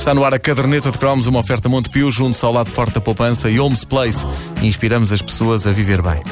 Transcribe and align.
Está 0.00 0.14
no 0.14 0.24
ar 0.24 0.32
a 0.32 0.38
caderneta 0.38 0.90
de 0.90 0.98
cromos, 0.98 1.26
uma 1.26 1.40
oferta 1.40 1.68
Montepio, 1.68 2.10
junto 2.10 2.46
ao 2.46 2.54
lado 2.54 2.70
forte 2.70 2.94
da 2.94 3.02
poupança 3.02 3.50
e 3.50 3.60
Homes 3.60 3.84
Place. 3.84 4.26
Inspiramos 4.62 5.12
as 5.12 5.20
pessoas 5.20 5.66
a 5.66 5.72
viver 5.72 6.00
bem. 6.00 6.22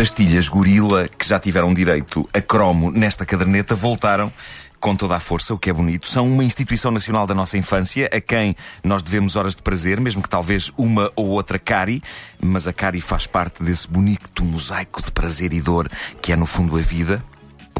Pastilhas 0.00 0.48
gorila, 0.48 1.06
que 1.06 1.28
já 1.28 1.38
tiveram 1.38 1.74
direito 1.74 2.26
a 2.32 2.40
cromo 2.40 2.90
nesta 2.90 3.26
caderneta, 3.26 3.74
voltaram 3.74 4.32
com 4.80 4.96
toda 4.96 5.14
a 5.14 5.20
força, 5.20 5.52
o 5.52 5.58
que 5.58 5.68
é 5.68 5.72
bonito. 5.74 6.08
São 6.08 6.26
uma 6.26 6.42
instituição 6.42 6.90
nacional 6.90 7.26
da 7.26 7.34
nossa 7.34 7.58
infância, 7.58 8.08
a 8.10 8.18
quem 8.18 8.56
nós 8.82 9.02
devemos 9.02 9.36
horas 9.36 9.54
de 9.54 9.60
prazer, 9.60 10.00
mesmo 10.00 10.22
que 10.22 10.28
talvez 10.30 10.72
uma 10.78 11.12
ou 11.14 11.26
outra 11.26 11.58
cari, 11.58 12.02
mas 12.42 12.66
a 12.66 12.72
cari 12.72 13.02
faz 13.02 13.26
parte 13.26 13.62
desse 13.62 13.86
bonito 13.86 14.42
mosaico 14.42 15.02
de 15.02 15.12
prazer 15.12 15.52
e 15.52 15.60
dor 15.60 15.86
que 16.22 16.32
é, 16.32 16.36
no 16.36 16.46
fundo, 16.46 16.78
a 16.78 16.80
vida. 16.80 17.22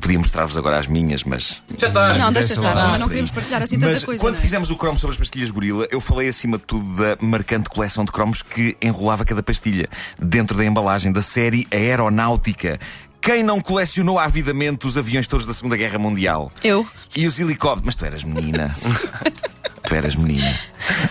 Eu 0.00 0.02
podia 0.02 0.18
mostrar-vos 0.18 0.56
agora 0.56 0.78
as 0.78 0.86
minhas, 0.86 1.24
mas 1.24 1.60
Já 1.76 1.88
está. 1.88 2.16
Não, 2.16 2.32
deixa 2.32 2.48
Deixa 2.48 2.54
estar, 2.54 2.74
lá. 2.74 2.88
mas 2.88 3.00
não 3.00 3.06
queríamos 3.06 3.30
partilhar 3.30 3.62
assim 3.62 3.76
mas 3.76 3.90
tanta 3.94 4.06
coisa. 4.06 4.20
quando 4.22 4.32
não 4.34 4.38
é? 4.40 4.42
fizemos 4.42 4.70
o 4.70 4.76
cromo 4.76 4.98
sobre 4.98 5.12
as 5.12 5.18
pastilhas 5.18 5.50
gorila, 5.50 5.86
eu 5.90 6.00
falei 6.00 6.26
acima 6.26 6.56
de 6.56 6.64
tudo 6.64 6.96
da 6.96 7.18
marcante 7.20 7.68
coleção 7.68 8.02
de 8.04 8.10
cromos 8.10 8.40
que 8.40 8.74
enrolava 8.80 9.26
cada 9.26 9.42
pastilha 9.42 9.88
dentro 10.18 10.56
da 10.56 10.64
embalagem 10.64 11.12
da 11.12 11.20
série 11.20 11.66
Aeronáutica. 11.70 12.80
Quem 13.20 13.42
não 13.42 13.60
colecionou 13.60 14.18
avidamente 14.18 14.86
os 14.86 14.96
aviões 14.96 15.26
todos 15.26 15.44
da 15.44 15.52
Segunda 15.52 15.76
Guerra 15.76 15.98
Mundial? 15.98 16.50
Eu? 16.64 16.86
E 17.14 17.26
os 17.26 17.38
helicópteros? 17.38 17.84
Mas 17.84 17.94
tu 17.94 18.04
eras 18.06 18.24
menina. 18.24 18.70
tu 19.86 19.94
eras 19.94 20.16
menina. 20.16 20.58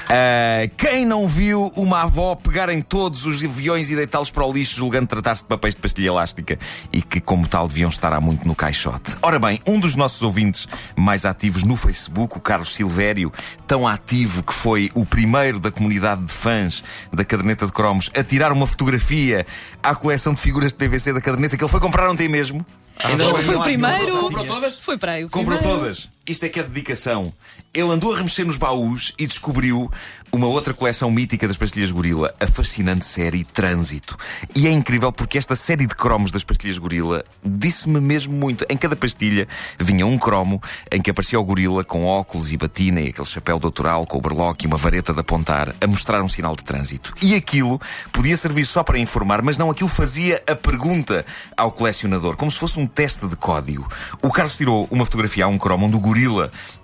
Ah, 0.10 0.68
quem 0.78 1.06
não 1.06 1.28
viu 1.28 1.72
uma 1.76 2.02
avó 2.04 2.36
pegar 2.36 2.70
em 2.70 2.82
todos 2.82 3.26
os 3.26 3.44
aviões 3.44 3.92
e 3.92 3.96
deitá-los 3.96 4.32
para 4.32 4.46
o 4.46 4.52
lixo, 4.52 4.76
julgando 4.76 5.08
tratar-se 5.08 5.44
de 5.44 5.48
papéis 5.48 5.76
de 5.76 5.82
pastilha 5.82 6.08
elástica 6.08 6.58
e 6.92 7.02
que, 7.02 7.20
como 7.20 7.48
tal, 7.48 7.68
deviam 7.68 7.90
estar 7.90 8.12
há 8.14 8.20
muito 8.20 8.48
no 8.48 8.56
caixote? 8.56 9.16
Ora 9.22 9.40
bem, 9.40 9.62
um 9.68 9.80
dos 9.80 9.96
nossos 9.96 10.22
ouvintes 10.22 10.68
mais 10.96 11.26
ativos 11.26 11.64
no 11.64 11.76
Facebook, 11.76 12.38
o 12.38 12.42
Carlos 12.42 12.74
Silvério, 12.74 13.32
tão 13.68 13.88
ativo 13.88 14.44
que 14.44 14.54
foi 14.54 14.92
o 14.94 15.06
primeiro 15.06 15.60
da 15.60 15.72
comunidade 15.72 16.24
de 16.24 16.32
fãs 16.32 16.84
da 17.12 17.24
caderneta 17.24 17.66
de 17.66 17.72
cromos 17.72 18.10
a 18.16 18.24
tirar 18.24 18.52
uma 18.52 18.68
fotografia 18.68 19.46
à 19.84 19.94
coleção 19.96 20.34
de 20.34 20.42
figuras 20.42 20.72
de 20.72 20.78
PVC 20.78 21.14
da 21.14 21.22
caderneta 21.22 21.56
que 21.58 21.64
ele 21.64 21.72
foi 21.72 21.80
comprar 21.80 22.10
ontem 22.10 22.28
mesmo. 22.28 22.66
Ainda 23.04 23.24
não 23.24 23.36
Foi 23.36 23.56
o 23.56 23.62
primeiro. 23.62 24.18
Comprou 24.18 24.46
todas? 24.46 24.80
Foi 24.80 24.98
para 24.98 25.14
aí 25.14 25.24
o 25.24 25.30
Comprou 25.30 25.58
primeiro. 25.58 25.80
todas. 25.82 26.10
Isto 26.30 26.46
é 26.46 26.50
que 26.50 26.60
é 26.60 26.64
dedicação. 26.64 27.34
Ele 27.74 27.90
andou 27.90 28.14
a 28.14 28.18
remexer 28.18 28.46
nos 28.46 28.56
baús 28.56 29.16
e 29.18 29.26
descobriu 29.26 29.92
uma 30.32 30.46
outra 30.46 30.76
coleção 30.76 31.10
mítica 31.10 31.48
das 31.48 31.58
pastilhas 31.58 31.90
gorila, 31.90 32.32
a 32.40 32.46
fascinante 32.46 33.04
série 33.04 33.44
Trânsito. 33.44 34.16
E 34.56 34.68
é 34.68 34.72
incrível 34.72 35.12
porque 35.12 35.40
esta 35.40 35.56
série 35.56 35.88
de 35.88 35.96
cromos 35.96 36.32
das 36.32 36.44
pastilhas 36.44 36.78
gorila 36.78 37.24
disse-me 37.44 38.00
mesmo 38.00 38.32
muito. 38.32 38.64
Em 38.70 38.78
cada 38.78 38.96
pastilha 38.96 39.48
vinha 39.80 40.06
um 40.06 40.20
cromo 40.20 40.62
em 40.92 41.02
que 41.02 41.10
aparecia 41.10 41.40
o 41.40 41.44
gorila 41.44 41.84
com 41.84 42.06
óculos 42.06 42.54
e 42.54 42.58
batina 42.58 43.02
e 43.02 43.10
aquele 43.10 43.28
chapéu 43.28 43.58
doutoral 43.58 44.06
com 44.06 44.20
o 44.20 44.22
berloque 44.22 44.66
e 44.66 44.68
uma 44.68 44.78
vareta 44.78 45.12
de 45.12 45.22
apontar 45.22 45.74
a 45.82 45.88
mostrar 45.88 46.22
um 46.22 46.28
sinal 46.28 46.56
de 46.56 46.64
trânsito. 46.64 47.12
E 47.24 47.34
aquilo 47.34 47.82
podia 48.12 48.38
servir 48.38 48.68
só 48.68 48.84
para 48.84 49.00
informar, 49.00 49.42
mas 49.42 49.58
não, 49.58 49.72
aquilo 49.72 49.90
fazia 49.90 50.40
a 50.48 50.56
pergunta 50.56 51.26
ao 51.58 51.72
colecionador, 51.72 52.38
como 52.38 52.52
se 52.52 52.60
fosse 52.60 52.80
um 52.80 52.86
teste 52.86 53.28
de 53.28 53.36
código. 53.36 53.88
O 54.22 54.32
Carlos 54.32 54.56
tirou 54.56 54.88
uma 54.92 55.06
fotografia 55.06 55.46
a 55.46 55.48
um 55.48 55.58
cromo 55.58 55.88
onde 55.88 55.96
o 55.96 56.00
gorila 56.00 56.19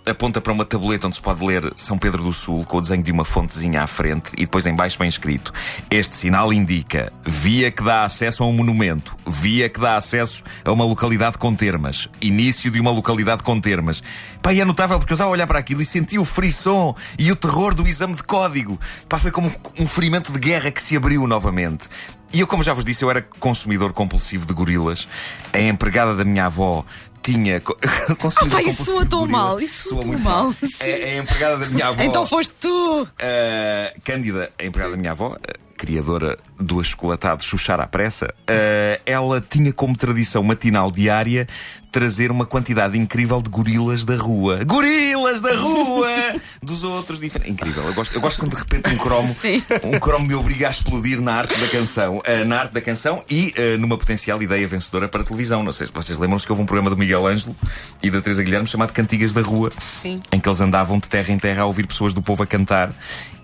aponta 0.05 0.39
para 0.39 0.53
uma 0.53 0.63
tableta 0.63 1.07
onde 1.07 1.15
se 1.15 1.21
pode 1.21 1.43
ler 1.43 1.73
São 1.75 1.97
Pedro 1.97 2.23
do 2.23 2.31
Sul 2.31 2.63
com 2.63 2.77
o 2.77 2.81
desenho 2.81 3.03
de 3.03 3.11
uma 3.11 3.25
fontezinha 3.25 3.81
à 3.81 3.87
frente 3.87 4.31
e 4.37 4.41
depois 4.41 4.65
em 4.65 4.73
baixo 4.73 4.97
vem 4.99 5.07
escrito 5.07 5.51
Este 5.89 6.15
sinal 6.15 6.53
indica 6.53 7.11
via 7.25 7.71
que 7.71 7.83
dá 7.83 8.05
acesso 8.05 8.43
a 8.43 8.47
um 8.47 8.53
monumento, 8.53 9.15
via 9.25 9.67
que 9.67 9.79
dá 9.79 9.97
acesso 9.97 10.43
a 10.63 10.71
uma 10.71 10.85
localidade 10.85 11.37
com 11.37 11.53
termas, 11.55 12.09
início 12.21 12.69
de 12.69 12.79
uma 12.79 12.91
localidade 12.91 13.43
com 13.43 13.59
termas. 13.59 14.01
Pá, 14.41 14.53
e 14.53 14.61
é 14.61 14.65
notável 14.65 14.99
porque 14.99 15.13
eu 15.13 15.15
estava 15.15 15.29
a 15.29 15.33
olhar 15.33 15.47
para 15.47 15.59
aquilo 15.59 15.81
e 15.81 15.85
senti 15.85 16.19
o 16.19 16.25
frisson 16.25 16.95
e 17.17 17.31
o 17.31 17.35
terror 17.35 17.73
do 17.73 17.87
exame 17.87 18.15
de 18.15 18.23
código. 18.23 18.79
Pá, 19.09 19.17
foi 19.17 19.31
como 19.31 19.51
um 19.79 19.87
ferimento 19.87 20.31
de 20.31 20.39
guerra 20.39 20.71
que 20.71 20.81
se 20.81 20.95
abriu 20.95 21.25
novamente. 21.25 21.89
E 22.33 22.41
eu, 22.41 22.47
como 22.47 22.63
já 22.63 22.73
vos 22.73 22.83
disse, 22.83 23.03
eu 23.03 23.09
era 23.09 23.21
consumidor 23.39 23.93
compulsivo 23.93 24.45
de 24.45 24.53
gorilas. 24.53 25.07
A 25.53 25.59
empregada 25.59 26.13
da 26.13 26.25
minha 26.25 26.47
avó 26.47 26.85
tinha. 27.25 27.59
co- 27.59 27.75
consumidor 28.19 28.59
Ah, 28.59 28.63
pá, 28.63 28.69
isso 28.69 28.85
soa 28.85 29.05
tão 29.05 29.25
mal, 29.25 29.59
isso 29.59 29.89
soa 29.89 29.99
tão 30.01 30.07
muito 30.09 30.23
mal, 30.23 30.53
A, 30.79 30.83
a 30.85 31.17
empregada 31.17 31.57
da 31.57 31.69
minha 31.71 31.87
avó. 31.87 32.03
Então 32.03 32.25
foste 32.25 32.53
tu! 32.61 33.01
Uh, 33.03 34.01
Cândida, 34.03 34.51
a 34.59 34.63
empregada 34.65 34.91
da 34.95 34.97
minha 35.01 35.11
avó, 35.11 35.29
uh, 35.35 35.65
criadora 35.77 36.37
do 36.59 36.79
achocolatado 36.79 37.43
Xuxar 37.43 37.79
à 37.81 37.87
pressa, 37.87 38.27
uh, 38.27 39.01
ela 39.05 39.41
tinha 39.41 39.73
como 39.73 39.95
tradição 39.97 40.41
matinal 40.43 40.89
diária 40.91 41.47
trazer 41.95 42.29
uma 42.29 42.45
quantidade 42.45 42.97
incrível 42.99 43.41
de 43.41 43.49
gorilas 43.49 44.03
da 44.03 44.17
rua. 44.17 44.65
Gorilas 44.65 45.39
da 45.39 45.55
rua! 45.55 46.09
Dos 46.61 46.83
outros 46.83 47.21
diferentes. 47.21 47.53
Incrível. 47.53 47.85
Eu 47.87 47.93
gosto, 47.93 48.13
eu 48.13 48.19
gosto 48.19 48.37
quando 48.37 48.51
de 48.51 48.57
repente 48.57 48.93
um 48.93 48.97
cromo, 48.97 49.31
Sim. 49.39 49.63
um 49.81 49.97
cromo 49.97 50.27
me 50.27 50.33
obriga 50.33 50.67
a 50.67 50.71
explodir 50.71 51.21
na 51.21 51.35
arte 51.35 51.57
da 51.57 51.69
canção. 51.69 52.17
uh, 52.17 52.45
na 52.45 52.59
arte 52.59 52.73
da 52.73 52.81
canção 52.81 53.23
e 53.29 53.53
uh, 53.57 53.77
numa 53.79 53.97
potencial 53.97 54.43
ideia 54.43 54.67
vencedora 54.67 55.07
para 55.07 55.21
a 55.21 55.23
televisão. 55.23 55.63
Não 55.63 55.71
sei 55.71 55.87
se 55.87 55.93
vocês 55.93 56.17
lembram-se 56.17 56.45
que 56.45 56.51
houve 56.51 56.63
um 56.63 56.65
programa 56.65 56.89
do 56.89 56.97
Miguel 56.97 57.25
Ângelo 57.25 57.55
e 58.03 58.11
da 58.11 58.21
Teresa 58.21 58.43
Guilherme 58.43 58.67
chamado 58.67 58.91
Cantigas 58.91 59.31
da 59.31 59.41
Rua 59.41 59.71
Sim. 59.89 60.19
em 60.33 60.39
que 60.41 60.49
eles 60.49 60.59
andavam 60.59 60.99
de 60.99 61.07
terra 61.07 61.31
em 61.31 61.39
terra 61.39 61.61
a 61.63 61.65
ouvir 61.65 61.87
pessoas 61.87 62.11
do 62.11 62.21
povo 62.21 62.43
a 62.43 62.45
cantar 62.45 62.91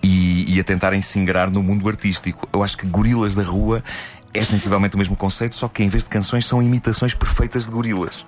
e, 0.02 0.56
e 0.56 0.60
a 0.60 0.64
tentarem 0.64 1.00
se 1.00 1.18
ingrar 1.18 1.50
no 1.50 1.62
mundo 1.62 1.88
artístico. 1.88 2.46
Eu 2.52 2.62
acho 2.62 2.76
que 2.76 2.84
Gorilas 2.84 3.34
da 3.34 3.42
Rua 3.42 3.82
é 4.34 4.44
sensivelmente 4.44 4.94
o 4.94 4.98
mesmo 4.98 5.16
conceito, 5.16 5.54
só 5.54 5.68
que 5.68 5.82
em 5.82 5.88
vez 5.88 6.04
de 6.04 6.10
canções 6.10 6.46
são 6.46 6.62
imitações 6.62 7.14
perfeitas 7.14 7.64
de 7.64 7.70
gorilas. 7.70 8.26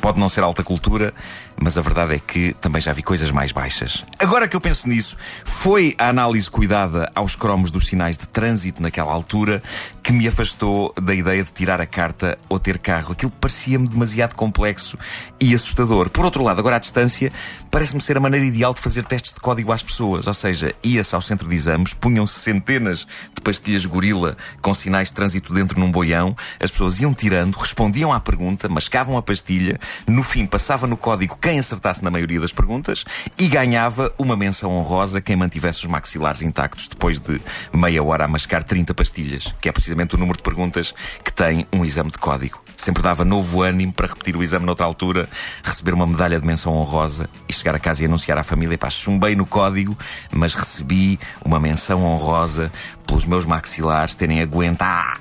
Pode 0.00 0.18
não 0.18 0.28
ser 0.28 0.42
alta 0.42 0.62
cultura, 0.62 1.12
mas 1.60 1.76
a 1.76 1.82
verdade 1.82 2.14
é 2.14 2.18
que 2.18 2.52
também 2.54 2.80
já 2.80 2.92
vi 2.92 3.02
coisas 3.02 3.30
mais 3.30 3.52
baixas. 3.52 4.04
Agora 4.18 4.48
que 4.48 4.56
eu 4.56 4.60
penso 4.60 4.88
nisso, 4.88 5.16
foi 5.44 5.94
a 5.98 6.08
análise 6.08 6.50
cuidada 6.50 7.10
aos 7.14 7.34
cromos 7.34 7.70
dos 7.70 7.86
sinais 7.86 8.16
de 8.16 8.26
trânsito 8.26 8.82
naquela 8.82 9.12
altura 9.12 9.62
que 10.02 10.12
me 10.12 10.26
afastou 10.26 10.94
da 11.00 11.14
ideia 11.14 11.42
de 11.42 11.52
tirar 11.52 11.80
a 11.80 11.86
carta 11.86 12.38
ou 12.48 12.58
ter 12.58 12.78
carro. 12.78 13.12
Aquilo 13.12 13.30
parecia-me 13.30 13.88
demasiado 13.88 14.34
complexo 14.34 14.96
e 15.40 15.54
assustador. 15.54 16.08
Por 16.08 16.24
outro 16.24 16.42
lado, 16.42 16.58
agora 16.60 16.76
à 16.76 16.78
distância, 16.78 17.32
parece-me 17.70 18.00
ser 18.00 18.16
a 18.16 18.20
maneira 18.20 18.46
ideal 18.46 18.72
de 18.72 18.80
fazer 18.80 19.04
testes 19.04 19.32
de 19.32 19.40
código 19.40 19.72
às 19.72 19.82
pessoas. 19.82 20.26
Ou 20.26 20.34
seja, 20.34 20.74
ia-se 20.82 21.14
ao 21.14 21.20
centro 21.20 21.48
de 21.48 21.54
exames, 21.54 21.92
punham-se 21.92 22.40
centenas 22.40 23.06
de 23.34 23.42
pastilhas 23.42 23.84
gorila 23.84 24.36
com 24.62 24.72
sinais 24.72 25.08
de 25.08 25.14
trânsito 25.14 25.52
dentro 25.52 25.78
num 25.78 25.90
boião, 25.90 26.36
as 26.60 26.70
pessoas 26.70 27.00
iam 27.00 27.12
tirando, 27.12 27.56
respondiam 27.56 28.12
à 28.12 28.20
pergunta, 28.20 28.68
mascavam 28.68 29.16
a 29.16 29.22
pastilha, 29.22 29.78
no 30.06 30.22
fim 30.22 30.46
passava 30.46 30.86
no 30.86 30.96
código 30.96 31.36
quem 31.48 31.58
acertasse 31.58 32.04
na 32.04 32.10
maioria 32.10 32.38
das 32.38 32.52
perguntas 32.52 33.06
e 33.38 33.48
ganhava 33.48 34.12
uma 34.18 34.36
menção 34.36 34.70
honrosa 34.76 35.18
quem 35.18 35.34
mantivesse 35.34 35.78
os 35.78 35.86
maxilares 35.86 36.42
intactos 36.42 36.88
depois 36.88 37.18
de 37.18 37.40
meia 37.72 38.04
hora 38.04 38.26
a 38.26 38.28
mascar 38.28 38.62
30 38.62 38.92
pastilhas, 38.92 39.50
que 39.58 39.66
é 39.66 39.72
precisamente 39.72 40.14
o 40.14 40.18
número 40.18 40.36
de 40.36 40.42
perguntas 40.42 40.92
que 41.24 41.32
tem 41.32 41.66
um 41.72 41.86
exame 41.86 42.10
de 42.10 42.18
código. 42.18 42.62
Sempre 42.76 43.02
dava 43.02 43.24
novo 43.24 43.62
ânimo 43.62 43.94
para 43.94 44.08
repetir 44.08 44.36
o 44.36 44.42
exame 44.42 44.66
noutra 44.66 44.84
altura, 44.84 45.26
receber 45.64 45.94
uma 45.94 46.06
medalha 46.06 46.38
de 46.38 46.46
menção 46.46 46.74
honrosa 46.74 47.30
e 47.48 47.52
chegar 47.54 47.74
a 47.74 47.78
casa 47.78 48.02
e 48.02 48.06
anunciar 48.06 48.36
à 48.36 48.42
família: 48.42 48.76
pá, 48.76 48.90
chumbei 48.90 49.34
no 49.34 49.46
código, 49.46 49.96
mas 50.30 50.54
recebi 50.54 51.18
uma 51.42 51.58
menção 51.58 52.04
honrosa 52.04 52.70
pelos 53.06 53.24
meus 53.24 53.46
maxilares 53.46 54.14
terem 54.14 54.42
aguentado. 54.42 55.18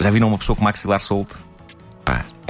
Já 0.00 0.10
viram 0.10 0.26
uma 0.26 0.38
pessoa 0.38 0.56
com 0.56 0.64
maxilar 0.64 0.98
solto? 0.98 1.49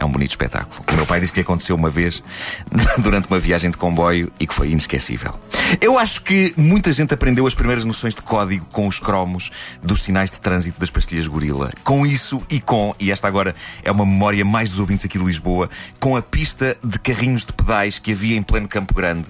É 0.00 0.04
um 0.04 0.10
bonito 0.10 0.30
espetáculo. 0.30 0.82
O 0.90 0.96
meu 0.96 1.06
pai 1.06 1.20
disse 1.20 1.32
que 1.32 1.40
aconteceu 1.40 1.76
uma 1.76 1.90
vez 1.90 2.22
durante 2.98 3.28
uma 3.28 3.38
viagem 3.38 3.70
de 3.70 3.76
comboio 3.76 4.32
e 4.40 4.46
que 4.46 4.54
foi 4.54 4.70
inesquecível. 4.70 5.38
Eu 5.78 5.98
acho 5.98 6.22
que 6.22 6.52
muita 6.56 6.92
gente 6.92 7.14
aprendeu 7.14 7.46
as 7.46 7.54
primeiras 7.54 7.84
noções 7.84 8.14
de 8.14 8.22
código 8.22 8.66
com 8.72 8.88
os 8.88 8.98
cromos 8.98 9.50
dos 9.82 10.02
sinais 10.02 10.30
de 10.30 10.40
trânsito 10.40 10.80
das 10.80 10.90
pastilhas 10.90 11.26
gorila. 11.28 11.70
Com 11.84 12.04
isso 12.04 12.42
e 12.50 12.60
com, 12.60 12.94
e 12.98 13.10
esta 13.12 13.28
agora 13.28 13.54
é 13.84 13.90
uma 13.92 14.04
memória 14.04 14.44
mais 14.44 14.70
dos 14.70 14.80
ouvintes 14.80 15.04
aqui 15.06 15.18
de 15.18 15.24
Lisboa, 15.24 15.70
com 16.00 16.16
a 16.16 16.22
pista 16.22 16.76
de 16.82 16.98
carrinhos 16.98 17.44
de 17.44 17.52
pedais 17.52 17.98
que 17.98 18.12
havia 18.12 18.36
em 18.36 18.42
pleno 18.42 18.66
Campo 18.66 18.94
Grande 18.94 19.26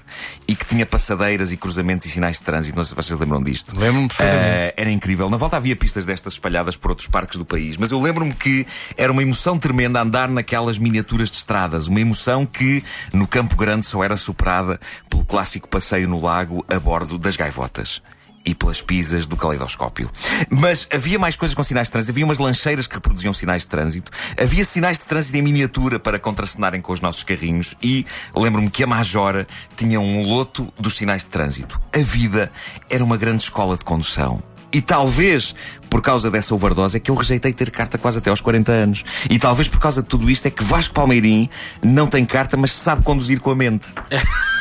e 0.49 0.57
que 0.57 0.65
tinha 0.65 0.87
passadeiras 0.87 1.53
e 1.53 1.57
cruzamentos 1.57 2.07
e 2.07 2.11
sinais 2.11 2.39
de 2.39 2.45
trânsito. 2.45 2.77
Não 2.77 2.85
sei 2.85 2.91
se 2.91 2.97
vocês 2.97 3.21
lembram 3.21 3.43
disto. 3.43 3.79
Lembro-me 3.79 4.09
perfeitamente. 4.09 4.47
Eh, 4.47 4.75
era 4.77 4.91
incrível. 4.91 5.29
Na 5.29 5.37
volta 5.37 5.57
havia 5.57 5.77
pistas 5.77 6.07
destas 6.07 6.35
espalhadas 6.35 6.77
por 6.77 6.91
outros 6.91 7.09
parques 7.09 7.37
do 7.37 7.45
país, 7.45 7.77
mas 7.77 7.91
eu 7.91 8.01
lembro-me 8.01 8.33
que 8.33 8.67
era 8.97 9.13
uma 9.13 9.23
emoção 9.23 9.59
tremenda 9.59 10.01
andar 10.01 10.29
naquelas 10.29 10.79
miniaturas 10.79 11.31
de 11.31 11.37
estradas. 11.37 11.87
Uma 11.87 12.01
emoção 12.01 12.47
que 12.47 12.83
no 13.13 13.27
Campo 13.27 13.57
Grande 13.57 13.85
só 13.85 14.03
era 14.03 14.17
superada 14.17 14.81
pelo 15.09 15.25
clássico 15.25 15.69
passeio 15.69 16.09
no 16.09 16.21
lago 16.21 16.30
a 16.31 16.79
bordo 16.79 17.19
das 17.19 17.37
gaivotas. 17.37 18.03
e 18.43 18.55
pelas 18.55 18.81
pizzas 18.81 19.27
do 19.27 19.37
caleidoscópio. 19.37 20.11
Mas 20.49 20.89
havia 20.91 21.19
mais 21.19 21.37
coisas 21.37 21.55
com 21.55 21.63
sinais 21.63 21.89
de 21.89 21.93
trânsito. 21.93 22.13
Havia 22.13 22.25
umas 22.25 22.39
lancheiras 22.39 22.87
que 22.87 22.95
reproduziam 22.95 23.35
sinais 23.35 23.63
de 23.63 23.69
trânsito. 23.69 24.11
Havia 24.41 24.65
sinais 24.65 24.99
de 24.99 25.05
trânsito 25.05 25.37
em 25.37 25.43
miniatura 25.43 25.99
para 25.99 26.19
contracenarem 26.19 26.81
com 26.81 26.91
os 26.91 27.03
nossos 27.03 27.23
carrinhos. 27.23 27.77
E 27.83 28.07
lembro-me 28.35 28.71
que 28.71 28.83
a 28.83 28.87
Majora 28.87 29.47
tinha 29.77 30.01
um 30.01 30.23
loto 30.23 30.73
dos 30.79 30.97
sinais 30.97 31.23
de 31.23 31.29
trânsito. 31.29 31.79
A 31.95 31.99
vida 31.99 32.51
era 32.89 33.05
uma 33.05 33.19
grande 33.19 33.43
escola 33.43 33.77
de 33.77 33.85
condução. 33.85 34.43
E 34.73 34.81
talvez 34.81 35.55
por 35.89 36.01
causa 36.01 36.31
dessa 36.31 36.55
overdose 36.55 36.97
é 36.97 37.01
que 37.01 37.11
eu 37.11 37.15
rejeitei 37.15 37.53
ter 37.53 37.71
carta 37.71 37.99
quase 37.99 38.19
até 38.19 38.31
aos 38.31 38.41
40 38.41 38.71
anos. 38.71 39.05
E 39.29 39.39
talvez 39.39 39.69
por 39.69 39.81
causa 39.81 40.03
de 40.03 40.09
tudo 40.09 40.31
isto 40.31 40.47
é 40.47 40.51
que 40.51 40.63
Vasco 40.63 40.95
Palmeirim 40.95 41.51
não 41.83 42.07
tem 42.07 42.25
carta, 42.25 42.57
mas 42.57 42.73
sabe 42.73 43.03
conduzir 43.03 43.41
com 43.41 43.51
a 43.51 43.57
mente. 43.57 43.89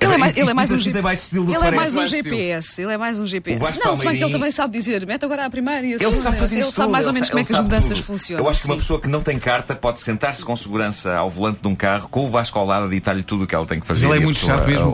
Ele 0.00 0.14
é 0.14 0.18
mais, 0.18 0.36
ele 0.36 0.50
é 0.50 0.54
mais 0.54 0.70
um, 0.70 0.74
Isto 0.74 0.90
G- 0.92 0.98
é 0.98 1.02
mais 1.02 1.24
que 1.28 1.36
ele 1.36 1.54
é 1.54 1.70
mais 1.70 1.96
um 1.96 2.06
GPS. 2.06 2.82
Ele 2.82 2.92
é 2.92 2.96
mais 2.98 3.20
um 3.20 3.26
GPS. 3.26 3.78
Não, 3.84 3.96
se 3.96 4.04
bem 4.06 4.16
que 4.16 4.24
ele 4.24 4.32
também 4.32 4.50
sabe 4.50 4.76
dizer, 4.78 5.06
mete 5.06 5.24
agora 5.24 5.46
a 5.46 5.50
primeira 5.50 5.82
e 5.86 5.90
a 5.92 5.96
Ele 5.96 5.98
segunda. 5.98 6.22
sabe 6.22 6.36
fazer 6.38 6.54
ele 6.56 6.62
isso 6.64 6.72
sabe 6.72 6.82
tudo, 6.86 6.92
mais 6.92 7.04
ou 7.06 7.10
ele 7.10 7.14
menos 7.14 7.28
como 7.30 7.38
é 7.38 7.42
ele 7.42 7.46
que 7.48 7.54
as 7.54 7.60
mudanças 7.62 7.88
tudo. 7.98 8.02
funcionam. 8.04 8.44
Eu 8.44 8.50
acho 8.50 8.60
que 8.62 8.66
uma 8.68 8.76
pessoa 8.76 9.00
que 9.00 9.08
não 9.08 9.22
tem 9.22 9.38
carta 9.38 9.74
pode 9.74 10.00
sentar-se 10.00 10.44
com 10.44 10.54
segurança 10.56 11.14
ao 11.16 11.30
volante 11.30 11.60
de 11.62 11.68
um 11.68 11.74
carro, 11.74 12.08
com 12.08 12.24
o 12.24 12.28
Vasco 12.28 12.58
ao 12.58 12.66
lado, 12.66 12.86
a 12.86 12.88
ditar-lhe 12.88 13.22
tudo 13.22 13.44
o 13.44 13.46
que 13.46 13.54
ela 13.54 13.66
tem 13.66 13.78
que 13.80 13.86
fazer. 13.86 14.06
ele 14.06 14.16
é 14.16 14.20
muito 14.20 14.38
chato 14.38 14.66
mesmo 14.66 14.92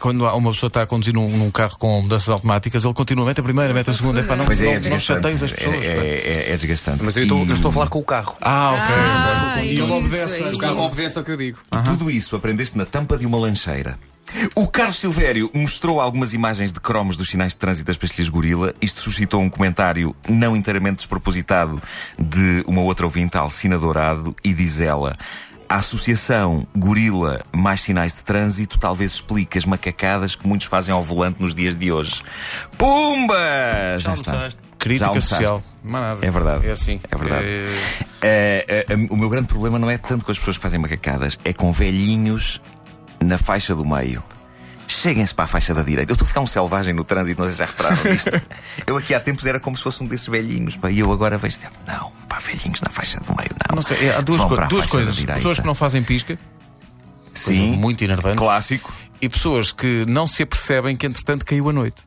quando 0.00 0.24
uma 0.24 0.52
pessoa 0.52 0.68
está 0.68 0.82
a 0.82 0.86
conduzir 0.86 1.14
num, 1.14 1.28
num 1.36 1.50
carro 1.50 1.76
com 1.78 2.02
mudanças 2.02 2.28
automáticas, 2.28 2.84
ele 2.84 2.94
continua, 2.94 3.24
mete 3.24 3.40
a 3.40 3.42
primeira, 3.42 3.72
mete 3.74 3.90
a 3.90 3.94
segunda, 3.94 4.22
não, 4.22 4.44
Pois 4.44 4.60
é, 4.60 4.66
é 4.68 4.72
não, 4.74 4.80
desgastante. 4.80 5.04
chateias 5.22 5.42
as 5.42 5.52
pessoas. 5.52 5.76
É, 5.84 5.86
é- 5.86 6.46
é- 6.48 6.52
é 6.52 6.56
desgastante. 6.56 7.02
Mas 7.02 7.16
eu 7.16 7.22
estou, 7.24 7.44
eu 7.46 7.52
estou 7.54 7.68
a 7.70 7.72
falar 7.72 7.88
com 7.88 7.98
o 7.98 8.04
carro. 8.04 8.36
Ah, 8.40 8.72
ok. 8.72 8.94
Ah, 8.96 9.62
e 9.64 9.68
é 9.68 9.72
ele 9.72 9.82
obedece. 9.82 10.42
é 10.42 10.46
O 10.48 10.58
carro 10.58 10.84
obedece 10.86 11.18
ao 11.18 11.24
que 11.24 11.30
eu 11.30 11.36
digo. 11.36 11.58
E 11.72 11.82
tudo 11.84 12.10
isso 12.10 12.36
aprendeste 12.36 12.76
na 12.76 12.84
tampa 12.84 13.16
de 13.18 13.26
uma 13.26 13.38
lancheira. 13.38 13.98
O 14.54 14.66
Carlos 14.66 14.98
Silvério 15.00 15.50
mostrou 15.54 16.00
algumas 16.00 16.32
imagens 16.34 16.72
de 16.72 16.80
cromos 16.80 17.16
dos 17.16 17.28
sinais 17.30 17.52
de 17.52 17.58
trânsito 17.58 17.86
das 17.86 17.96
pastilhas 17.96 18.28
Gorila. 18.28 18.74
Isto 18.82 19.00
suscitou 19.00 19.40
um 19.40 19.48
comentário 19.48 20.14
não 20.28 20.56
inteiramente 20.56 20.96
despropositado 20.96 21.80
de 22.18 22.62
uma 22.66 22.80
outra 22.82 23.06
ouvinte, 23.06 23.36
Alcina 23.36 23.78
Dourado, 23.78 24.34
e 24.44 24.52
diz 24.52 24.80
ela. 24.80 25.16
A 25.68 25.76
associação 25.76 26.66
Gorila 26.76 27.40
mais 27.52 27.80
sinais 27.80 28.14
de 28.14 28.22
trânsito 28.22 28.78
talvez 28.78 29.12
explique 29.14 29.58
as 29.58 29.64
macacadas 29.64 30.34
que 30.36 30.46
muitos 30.46 30.66
fazem 30.68 30.92
ao 30.94 31.02
volante 31.02 31.40
nos 31.42 31.54
dias 31.54 31.74
de 31.74 31.90
hoje. 31.90 32.22
Pumba! 32.78 33.36
Já, 33.98 34.14
está. 34.14 34.48
Crítica 34.78 35.20
social. 35.20 35.62
Não 35.82 35.98
há 35.98 36.02
nada. 36.02 36.26
É 36.26 36.30
verdade. 36.30 36.68
É 36.68 36.70
assim. 36.72 37.00
É 37.10 37.16
verdade. 37.16 37.44
É- 37.46 38.06
É, 38.22 38.64
é, 38.88 38.92
é, 38.92 38.94
o 39.10 39.16
meu 39.16 39.28
grande 39.28 39.46
problema 39.46 39.78
não 39.78 39.90
é 39.90 39.98
tanto 39.98 40.24
com 40.24 40.32
as 40.32 40.38
pessoas 40.38 40.56
que 40.56 40.62
fazem 40.62 40.80
macacadas, 40.80 41.38
é 41.44 41.52
com 41.52 41.70
velhinhos 41.70 42.60
na 43.24 43.38
faixa 43.38 43.74
do 43.74 43.84
meio. 43.84 44.22
Cheguem-se 44.88 45.34
para 45.34 45.44
a 45.44 45.48
faixa 45.48 45.74
da 45.74 45.82
direita. 45.82 46.12
Eu 46.12 46.14
estou 46.14 46.24
a 46.24 46.28
ficar 46.28 46.40
um 46.40 46.46
selvagem 46.46 46.94
no 46.94 47.02
trânsito, 47.02 47.40
não 47.42 47.48
sei 47.48 47.52
se 47.54 47.58
já 47.58 47.64
repararam 47.66 48.12
nisto. 48.12 48.30
eu 48.86 48.96
aqui 48.96 49.14
há 49.14 49.20
tempos 49.20 49.44
era 49.44 49.58
como 49.58 49.76
se 49.76 49.82
fosse 49.82 50.02
um 50.02 50.06
desses 50.06 50.28
velhinhos, 50.28 50.76
pá, 50.76 50.90
e 50.90 51.00
eu 51.00 51.10
agora 51.12 51.36
vejo 51.36 51.58
tempo. 51.58 51.74
Não, 51.86 52.12
pá, 52.28 52.38
velhinhos 52.38 52.80
na 52.80 52.88
faixa 52.88 53.18
do 53.20 53.34
meio, 53.36 53.50
não. 53.68 53.76
Não 53.76 53.82
sei, 53.82 54.08
é, 54.08 54.16
há 54.16 54.20
duas, 54.20 54.40
a 54.40 54.66
duas 54.66 54.86
coisas. 54.86 55.18
Pessoas 55.24 55.58
que 55.58 55.66
não 55.66 55.74
fazem 55.74 56.02
pisca, 56.04 56.38
coisa 57.44 57.60
Sim, 57.60 57.76
muito 57.76 58.02
enervante, 58.04 58.36
clássico. 58.38 58.92
e 59.20 59.28
pessoas 59.28 59.72
que 59.72 60.04
não 60.08 60.26
se 60.26 60.44
apercebem 60.44 60.94
que 60.96 61.04
entretanto 61.06 61.44
caiu 61.44 61.68
a 61.68 61.72
noite. 61.72 62.02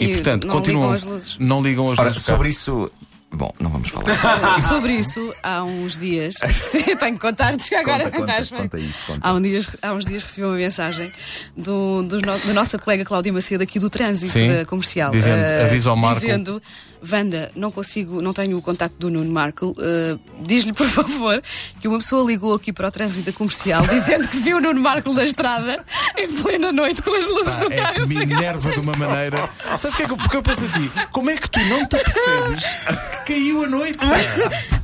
E, 0.00 0.06
E 0.06 0.14
portanto 0.14 0.46
não 0.46 0.54
continuam. 0.54 0.92
ligam 0.92 0.96
as 0.96 1.04
luzes. 1.04 1.36
Não 1.38 1.62
ligam 1.62 1.92
as 1.92 1.98
Ora, 1.98 2.08
luzes. 2.08 2.22
sobre 2.24 2.48
isso. 2.48 2.90
Bom, 3.30 3.52
não 3.60 3.70
vamos 3.70 3.90
falar. 3.90 4.58
Sobre 4.66 4.94
isso, 4.94 5.34
há 5.42 5.62
uns 5.62 5.98
dias. 5.98 6.34
Tenho 6.72 7.14
que 7.14 7.18
contar-te 7.20 7.74
agora. 7.74 8.04
Conta, 8.04 8.18
conta, 8.18 8.32
estás 8.40 8.48
conta 8.62 8.78
isso, 8.78 9.12
conta. 9.12 9.28
Há, 9.28 9.32
um 9.34 9.40
dias, 9.42 9.68
há 9.82 9.92
uns 9.92 10.06
dias 10.06 10.22
recebi 10.22 10.46
uma 10.46 10.56
mensagem 10.56 11.12
do, 11.56 12.02
do 12.04 12.16
no- 12.22 12.38
da 12.38 12.52
nossa 12.54 12.78
colega 12.78 13.04
Cláudia 13.04 13.32
Macedo 13.32 13.62
aqui 13.62 13.78
do 13.78 13.90
trânsito 13.90 14.32
Sim. 14.32 14.52
da 14.52 14.64
comercial. 14.64 15.10
Dizendo, 15.10 15.42
avisa 15.64 15.90
ao 15.90 15.96
Marco. 15.96 16.20
Dizendo, 16.20 16.60
Wanda, 17.12 17.52
não 17.54 17.70
consigo, 17.70 18.20
não 18.20 18.32
tenho 18.32 18.56
o 18.58 18.62
contacto 18.62 18.96
do 18.98 19.08
Nuno 19.10 19.30
Marco. 19.30 19.72
eh, 19.78 20.16
Diz-lhe, 20.40 20.72
por 20.72 20.88
favor, 20.90 21.40
que 21.80 21.86
uma 21.86 21.98
pessoa 21.98 22.26
ligou 22.26 22.54
aqui 22.54 22.72
para 22.72 22.88
o 22.88 22.90
trânsito 22.90 23.30
da 23.30 23.36
comercial 23.36 23.86
dizendo 23.86 24.26
que 24.26 24.38
viu 24.38 24.56
o 24.56 24.60
Nuno 24.60 24.80
Marco 24.80 25.12
na 25.12 25.24
estrada 25.24 25.84
em 26.16 26.28
plena 26.32 26.72
noite 26.72 27.02
com 27.02 27.14
as 27.14 27.28
luzes 27.28 27.58
do 27.58 27.72
É 27.72 27.76
carro 27.76 27.94
que 27.94 28.06
me 28.06 28.16
enerva 28.22 28.70
de 28.72 28.80
uma 28.80 28.96
maneira. 28.96 29.48
Sabes 29.78 29.82
porquê 29.82 30.06
que 30.06 30.12
eu, 30.12 30.16
porque 30.16 30.36
eu 30.38 30.42
penso 30.42 30.64
assim: 30.64 30.90
como 31.12 31.30
é 31.30 31.36
que 31.36 31.48
tu 31.48 31.60
não 31.66 31.86
te 31.86 31.98
percebes 31.98 32.64
caiu 33.28 33.62
a 33.64 33.68
noite? 33.68 33.98
pá? 33.98 34.16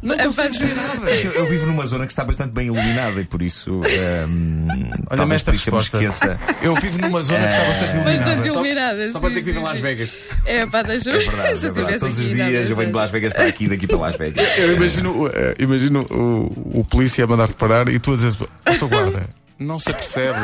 Não 0.02 0.16
consegues 0.18 0.58
ver 0.58 0.74
nada. 0.74 1.10
Eu, 1.10 1.32
eu 1.32 1.46
vivo 1.48 1.66
numa 1.66 1.86
zona 1.86 2.06
que 2.06 2.12
está 2.12 2.24
bastante 2.24 2.52
bem 2.52 2.66
iluminada 2.66 3.20
e 3.20 3.24
por 3.24 3.40
isso. 3.42 3.80
ehm, 3.84 4.66
Olha-me 5.10 5.16
talvez 5.16 5.32
esta 5.36 5.50
por 5.50 5.56
isso 5.56 5.68
eu 5.70 5.72
me 5.72 5.78
resposta. 5.80 5.96
esqueça. 6.04 6.40
Eu 6.62 6.74
vivo 6.76 6.98
numa 6.98 7.22
zona 7.22 7.48
que 7.48 7.54
está 7.54 7.64
bastante 7.64 7.94
iluminada. 7.96 8.24
Bastante 8.24 8.48
iluminada. 8.48 9.08
Só 9.08 9.12
sim, 9.14 9.20
para 9.20 9.28
dizer 9.28 9.40
que 9.40 9.46
vive 9.46 9.58
em 9.58 9.62
Las. 9.62 9.80
Vegas. 9.80 10.12
É, 10.44 10.66
pá, 10.66 10.82
deixa 10.82 11.10
É 11.10 11.18
verdade, 11.18 11.48
é 11.64 11.68
eu 11.68 11.72
verdade. 11.74 11.98
Todos 12.00 12.18
os 12.18 12.28
dias 12.28 12.70
eu 12.70 12.76
venho 12.76 12.88
de 12.90 12.94
Las 12.96 13.10
Vegas 13.10 13.32
para 13.32 13.44
aqui, 13.46 13.68
daqui 13.68 13.86
para 13.86 13.96
Las 13.98 14.16
Vegas. 14.16 14.58
Eu 14.58 14.72
imagino, 14.74 15.28
eh, 15.28 15.54
imagino 15.58 16.00
o, 16.10 16.80
o 16.80 16.84
polícia 16.84 17.24
a 17.24 17.26
mandar-te 17.26 17.54
parar 17.54 17.88
e 17.88 17.98
tu 17.98 18.12
a 18.12 18.16
dizer: 18.16 18.36
"Ó, 18.66 18.72
seu 18.74 18.88
guarda, 18.88 19.26
não 19.58 19.78
se 19.78 19.90
apercebe 19.90 20.38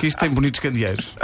que 0.00 0.06
isto 0.06 0.18
tem 0.18 0.30
bonitos 0.30 0.60
candeeiros. 0.60 1.14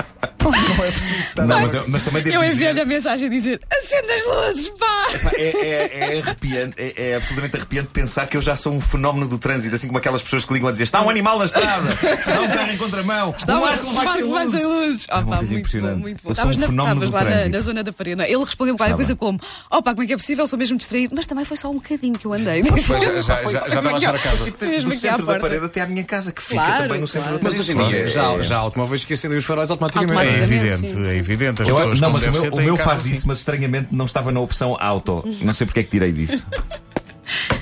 Não 0.42 0.52
é 0.84 0.90
preciso 0.90 1.18
estar 1.20 1.46
Não, 1.46 1.60
mas, 1.60 1.72
eu, 1.74 1.84
mas 1.88 2.04
também 2.04 2.22
devo 2.22 2.36
Eu 2.36 2.44
enviei-lhe 2.44 2.80
a 2.80 2.84
mensagem 2.84 3.28
a 3.28 3.30
dizer: 3.30 3.60
acenda 3.72 4.12
as 4.14 4.24
luzes, 4.24 4.68
pá! 4.70 5.06
É, 5.36 5.42
é, 5.44 6.16
é 6.16 6.20
arrepiante, 6.20 6.74
é, 6.78 7.10
é 7.10 7.14
absolutamente 7.16 7.56
arrepiante 7.56 7.88
pensar 7.90 8.26
que 8.26 8.36
eu 8.36 8.42
já 8.42 8.56
sou 8.56 8.72
um 8.72 8.80
fenómeno 8.80 9.28
do 9.28 9.38
trânsito, 9.38 9.74
assim 9.74 9.86
como 9.86 9.98
aquelas 9.98 10.20
pessoas 10.20 10.44
que 10.44 10.52
ligam 10.52 10.68
a 10.68 10.72
dizer 10.72 10.84
está 10.84 11.00
um 11.00 11.08
animal 11.08 11.38
na 11.38 11.44
estrada, 11.44 11.88
está 11.92 12.40
um 12.40 12.48
carro 12.48 12.72
em 12.72 12.76
contramão, 12.76 13.34
Está 13.38 13.58
um 13.58 13.64
arco 13.64 13.92
vai 13.92 14.06
sem 14.08 14.30
vai 14.30 14.44
luz. 14.46 14.50
sem 14.56 14.66
luzes. 14.66 15.04
Oh, 15.04 15.08
pá, 15.08 15.22
muito 15.22 15.46
bom, 15.48 15.54
impressionante. 15.58 16.00
muito 16.00 16.22
bom. 16.24 16.34
Sou 16.34 16.46
um 16.46 16.50
Estavas 16.50 16.56
na- 16.58 16.66
fenómeno 16.66 17.04
estavas 17.04 17.10
do 17.10 17.14
lá 17.14 17.20
na, 17.22 17.30
trânsito. 17.30 17.50
na 17.56 17.60
zona 17.60 17.84
da 17.84 17.92
parede. 17.92 18.20
é? 18.22 18.30
Ele 18.32 18.44
respondeu 18.44 18.76
qualquer 18.76 18.94
coisa 18.96 19.16
como: 19.16 19.40
Oh, 19.70 19.82
pá, 19.82 19.92
como 19.92 20.02
é 20.02 20.06
que 20.06 20.12
é 20.12 20.16
possível? 20.16 20.46
Sou 20.46 20.58
mesmo 20.58 20.76
distraído. 20.76 21.14
Mas 21.16 21.26
também 21.26 21.44
foi 21.44 21.56
só 21.56 21.70
um 21.70 21.74
bocadinho 21.74 22.18
que 22.18 22.26
eu 22.26 22.32
andei. 22.32 22.62
Pois, 22.64 22.84
já, 22.86 22.98
já, 22.98 23.42
já, 23.42 23.50
já 23.50 23.66
estava 23.66 23.96
a 23.96 24.00
chegar 24.00 24.14
a 24.14 24.18
casa. 24.18 24.44
Mesmo 24.62 24.90
do 24.90 24.96
centro 24.98 25.24
da 25.26 25.38
parede 25.38 25.64
até 25.66 25.80
à 25.80 25.86
minha 25.86 26.04
casa, 26.04 26.32
que 26.32 26.42
fica 26.42 26.81
Claro, 26.82 26.88
também 26.88 27.00
no 27.00 27.06
centro 27.06 27.28
claro. 27.28 27.44
da 27.44 27.50
Mas 27.50 27.58
hoje 27.60 27.72
em 27.72 27.86
dia 27.88 28.02
É- 28.02 28.06
já, 28.06 28.42
já 28.42 28.56
há 28.56 28.60
automóveis 28.60 29.04
que 29.04 29.14
acendem 29.14 29.38
os 29.38 29.44
faróis 29.44 29.70
automaticamente. 29.70 30.20
É 30.28 30.42
evidente, 30.42 30.78
sim, 30.80 30.88
sim. 31.04 31.10
é 31.10 31.16
evidente. 31.16 31.62
As 31.62 31.68
Eu- 31.68 31.76
pessoas, 31.76 32.00
não, 32.00 32.10
mas 32.12 32.22
o 32.26 32.30
meu, 32.32 32.52
o 32.52 32.56
meu 32.62 32.76
faz 32.76 33.00
assim. 33.00 33.12
isso, 33.12 33.28
mas 33.28 33.38
estranhamente 33.38 33.88
não 33.92 34.04
estava 34.04 34.30
na 34.32 34.40
opção 34.40 34.76
auto. 34.80 35.24
Não 35.42 35.54
sei 35.54 35.66
porque 35.66 35.80
é 35.80 35.82
que 35.82 35.90
tirei 35.90 36.12
disso. 36.12 36.44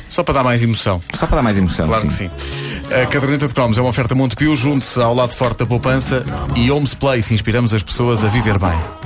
Só 0.08 0.24
para 0.24 0.34
dar 0.34 0.44
mais 0.44 0.62
emoção. 0.62 1.00
Só 1.14 1.26
para 1.26 1.36
dar 1.36 1.42
mais 1.42 1.56
emoção. 1.56 1.86
Claro 1.86 2.06
que 2.06 2.12
sim. 2.12 2.30
A 2.90 3.06
caderneta 3.06 3.46
de 3.46 3.54
cromos 3.54 3.78
é 3.78 3.80
uma 3.80 3.90
oferta 3.90 4.14
Montepio. 4.14 4.56
Junte-se 4.56 5.00
ao 5.00 5.14
lado 5.14 5.32
forte 5.32 5.58
da 5.58 5.66
poupança 5.66 6.24
e 6.56 6.70
Homes 6.70 6.94
Place. 6.94 7.32
Inspiramos 7.32 7.72
as 7.72 7.82
pessoas 7.82 8.24
a 8.24 8.28
viver 8.28 8.58
bem. 8.58 8.99